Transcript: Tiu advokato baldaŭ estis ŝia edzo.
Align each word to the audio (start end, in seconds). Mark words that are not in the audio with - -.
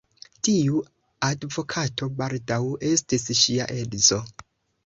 Tiu 0.47 0.79
advokato 1.27 2.09
baldaŭ 2.23 2.59
estis 2.93 3.29
ŝia 3.43 3.73
edzo. 3.83 4.23